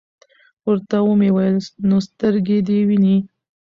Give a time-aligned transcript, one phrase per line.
[0.67, 1.57] ورته ومي ویل:
[1.87, 3.17] نو سترګي دي وینې؟